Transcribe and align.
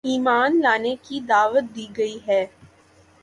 ایمان 0.03 0.51
لانے 0.61 0.93
کی 1.03 1.19
دعوت 1.29 1.65
دی 1.75 1.85
گئی 1.97 2.17
ہے 2.27 2.45